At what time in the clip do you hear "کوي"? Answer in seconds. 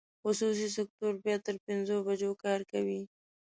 2.71-2.99